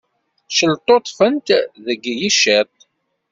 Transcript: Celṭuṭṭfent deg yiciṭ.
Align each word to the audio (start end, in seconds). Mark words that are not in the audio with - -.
Celṭuṭṭfent 0.57 1.47
deg 1.85 2.03
yiciṭ. 2.19 2.73